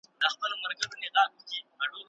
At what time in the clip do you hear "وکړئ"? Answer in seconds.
1.65-1.99